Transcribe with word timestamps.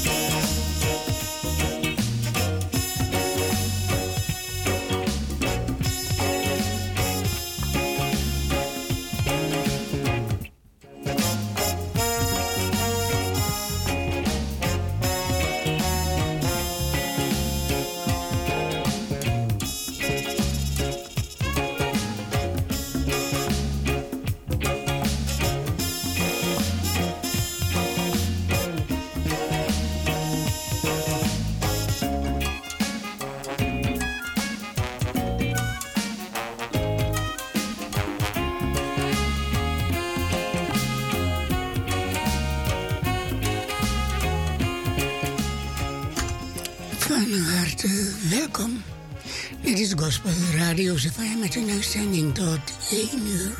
welkom. 0.00 0.41
Is 49.82 49.92
Gospel 49.96 50.30
Radio 50.56 50.96
ZFM 50.96 51.38
met 51.38 51.54
een 51.54 51.70
uitzending 51.70 52.34
tot 52.34 52.60
1 52.90 53.26
uur. 53.26 53.58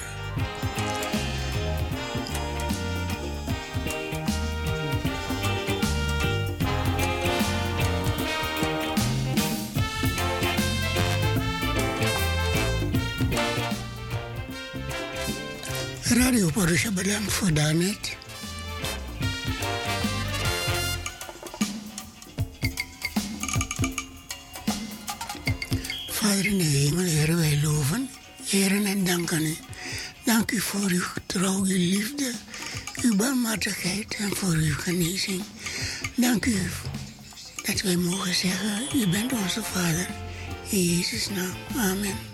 Radio 16.03 16.51
Porusha 16.51 16.91
bedankt 16.91 17.33
voor 17.33 17.53
daarnet. 17.53 18.22
Genezing. 34.83 35.43
Dank 36.17 36.47
u 36.47 36.57
dat 37.63 37.81
wij 37.81 37.97
mogen 37.97 38.35
zeggen, 38.35 38.99
u 39.01 39.09
bent 39.09 39.33
onze 39.33 39.63
Vader. 39.63 40.09
In 40.69 40.85
Jezus' 40.85 41.29
naam, 41.29 41.55
amen. 41.77 42.32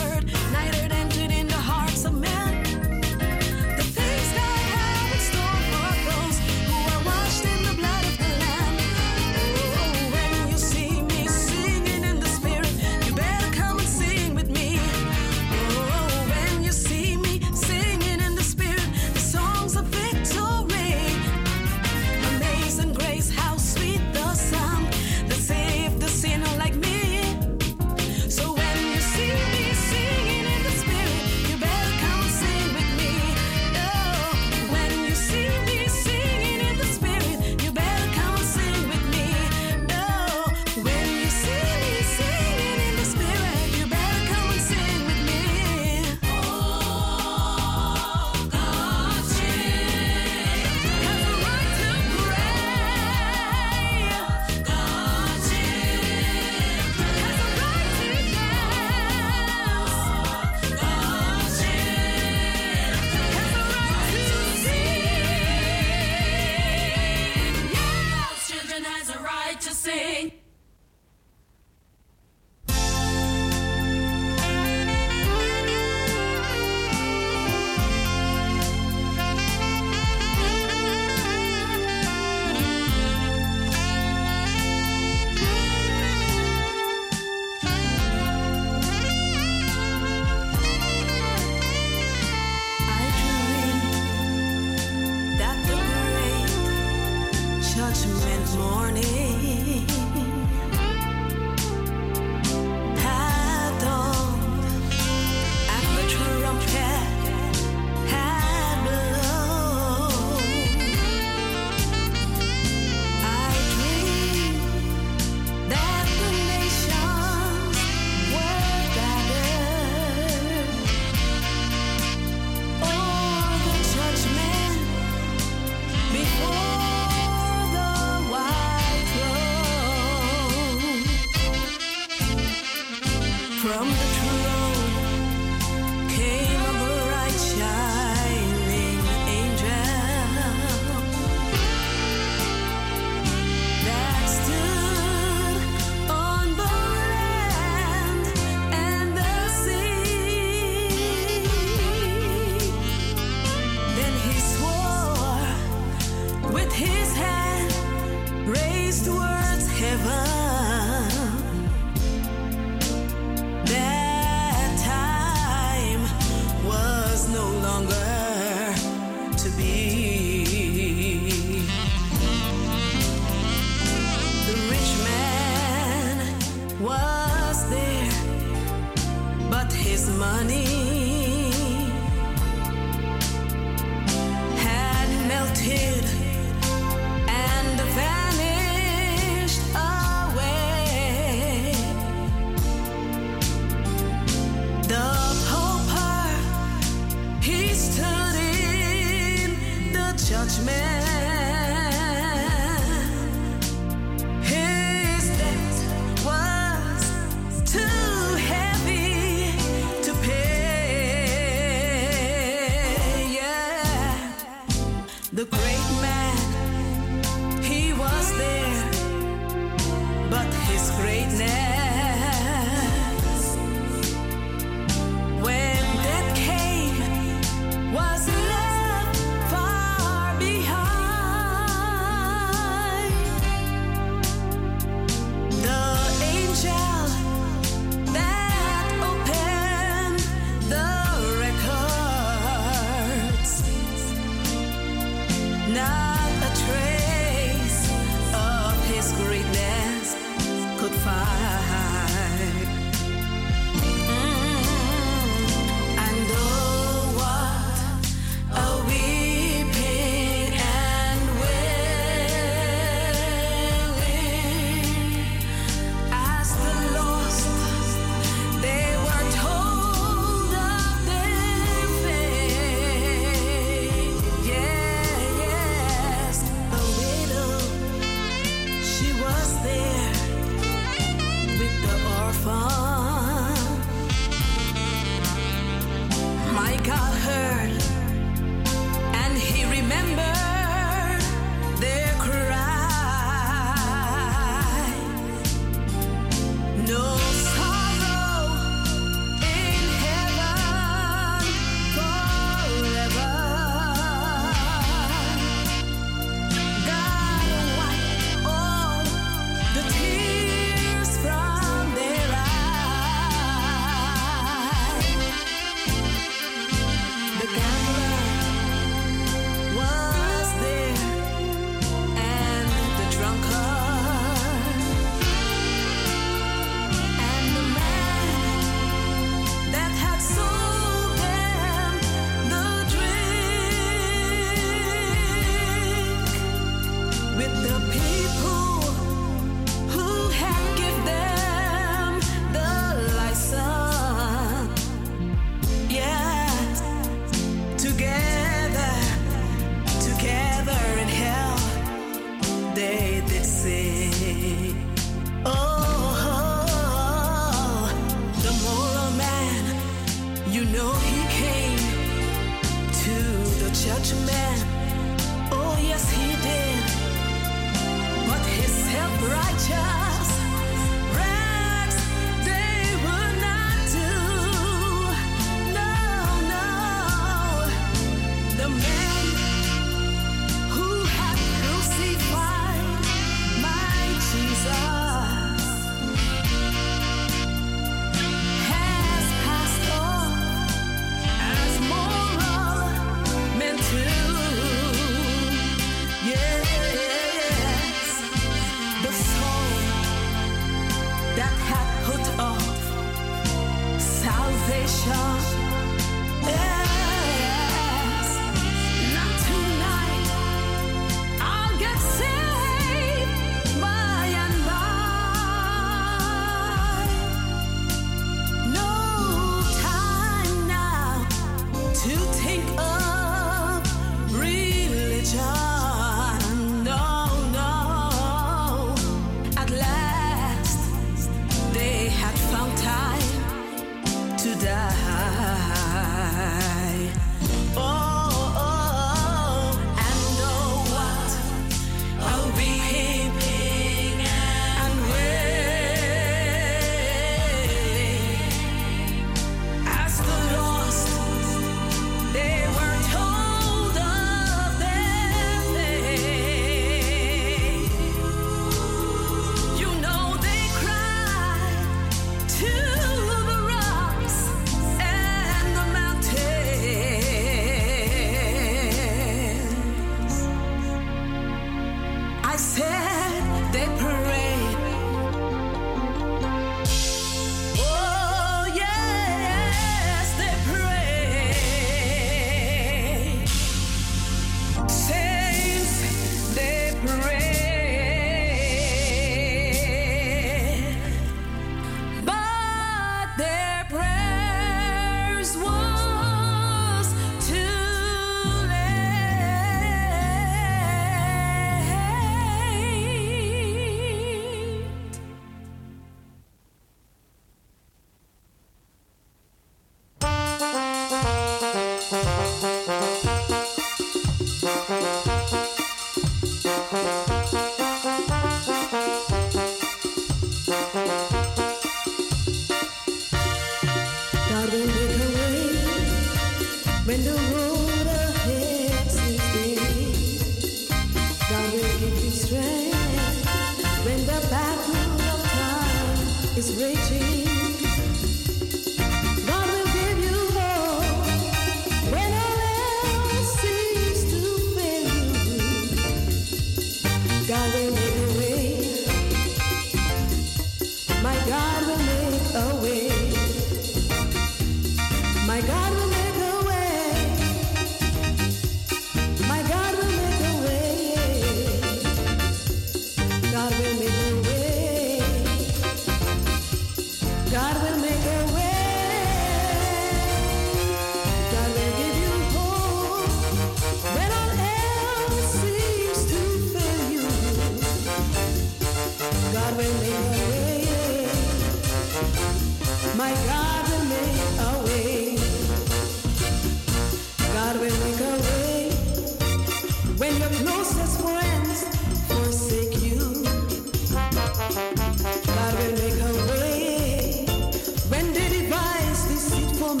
God 599.92 600.00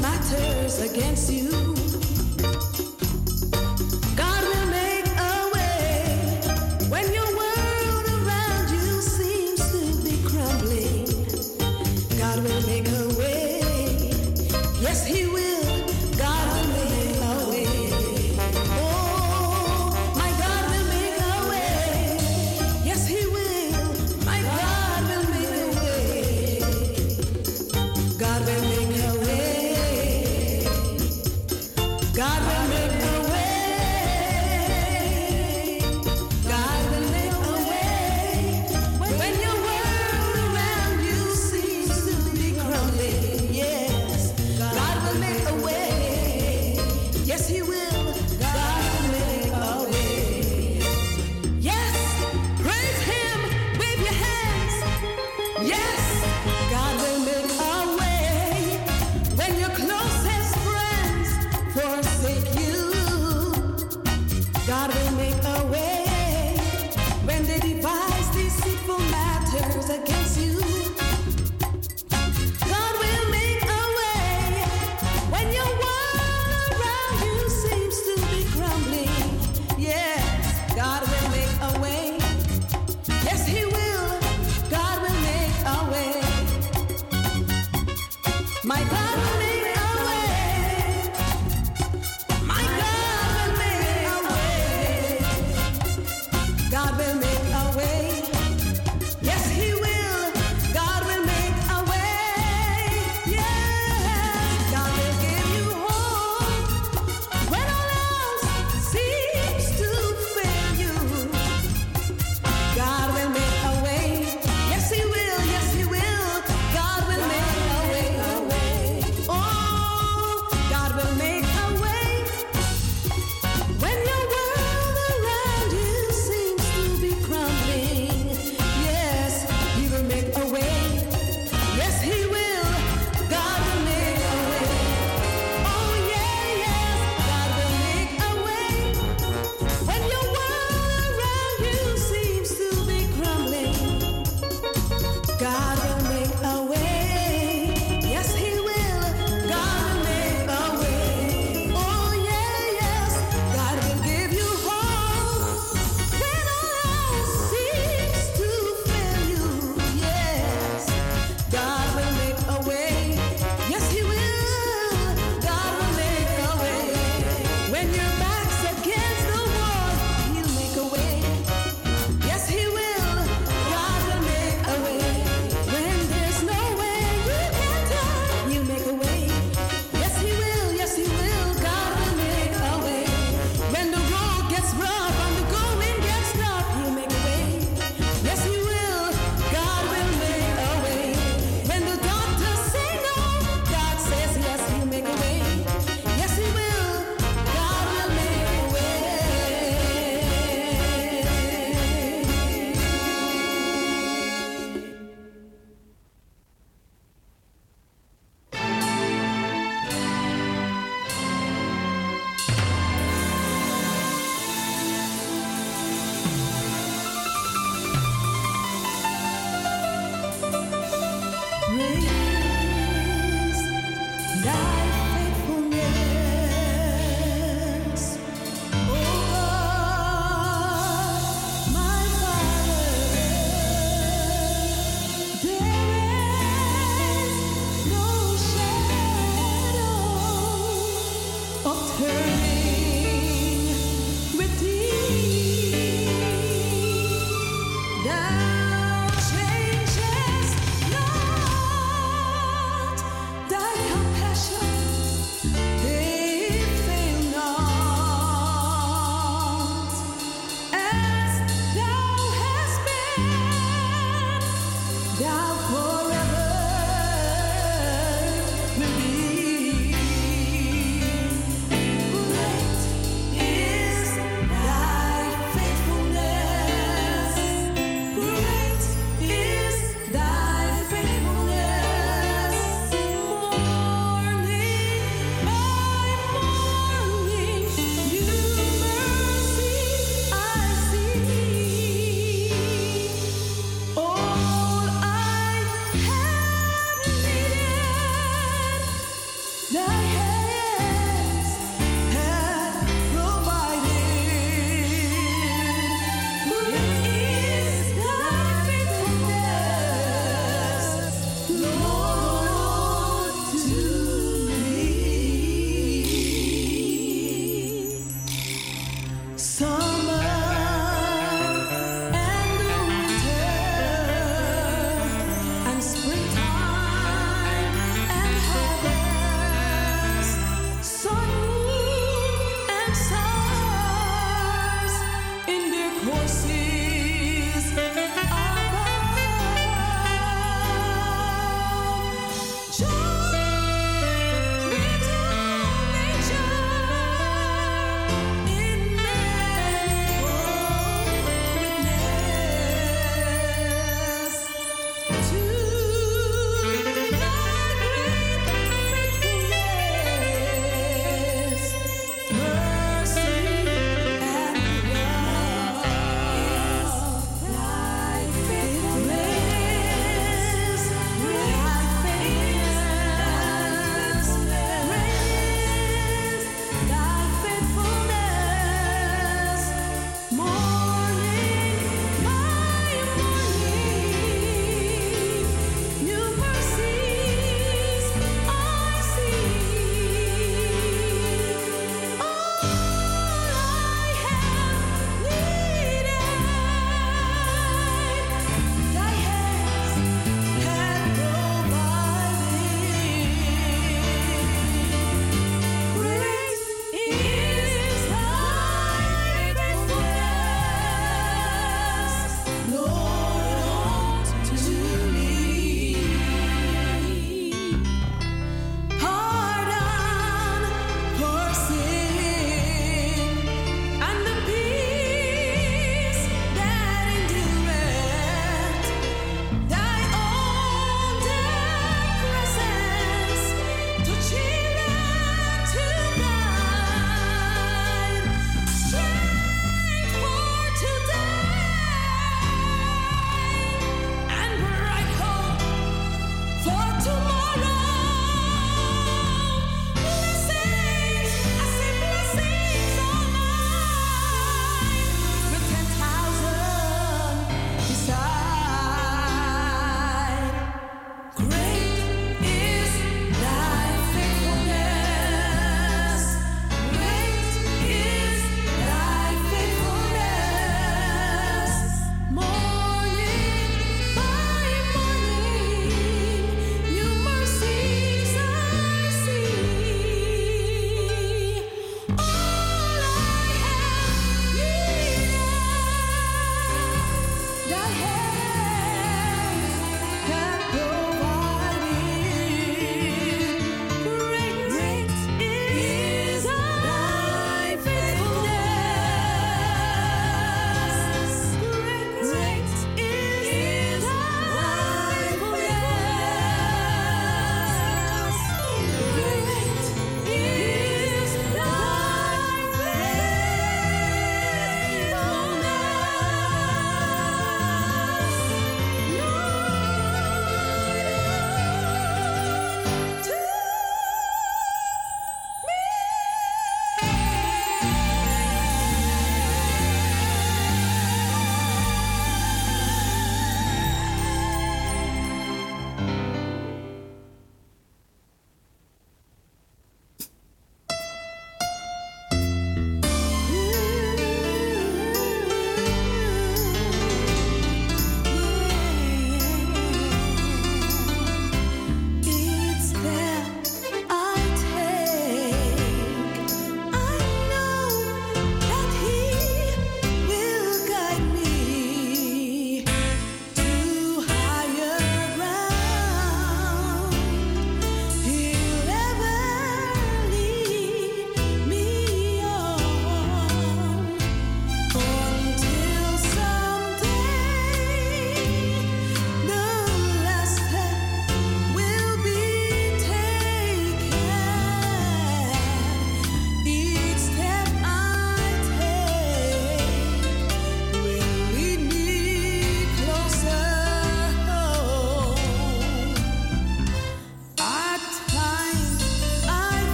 against 0.80 1.30
make 1.30 1.61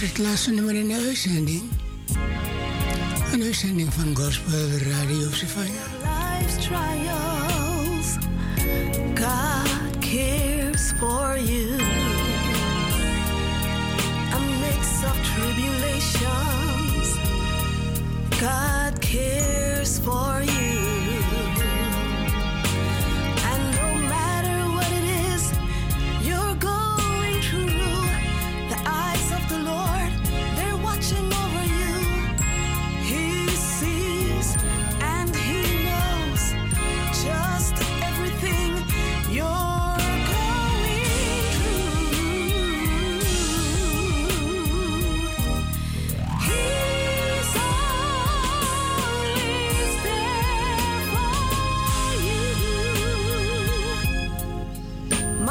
het 0.00 0.18
laatste 0.18 0.50
nummer 0.50 0.74
in 0.74 0.88
de 0.88 1.04
uitzending. 1.06 1.62
Een 3.32 3.42
uitzending 3.42 3.94
van 3.94 4.16
Gospel 4.16 4.68
Radio 4.68 5.30
Savannah. 5.30 7.37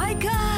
my 0.08 0.14
God. 0.14 0.57